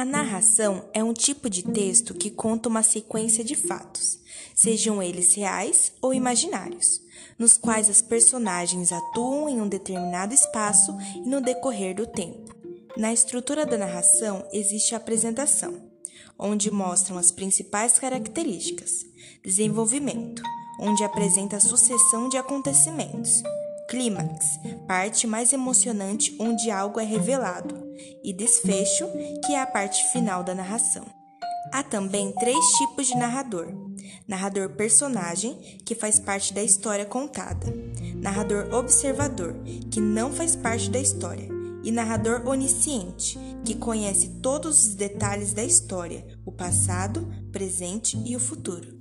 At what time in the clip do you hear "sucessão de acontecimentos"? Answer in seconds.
21.60-23.42